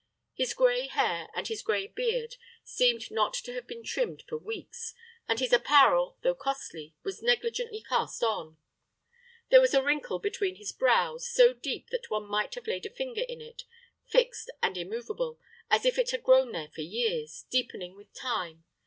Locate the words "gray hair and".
0.55-1.47